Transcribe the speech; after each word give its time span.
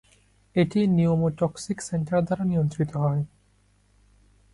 এটি 0.55 0.79
pneumotaxic 0.97 1.77
centre 1.89 2.19
দ্বারা 2.25 2.43
নিয়ন্ত্রিত 2.45 2.91
হয়। 3.03 3.21